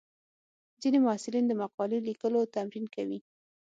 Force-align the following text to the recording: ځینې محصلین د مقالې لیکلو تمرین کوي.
ځینې 0.81 0.99
محصلین 1.05 1.45
د 1.47 1.53
مقالې 1.61 1.99
لیکلو 2.09 2.39
تمرین 2.55 2.85
کوي. 2.95 3.19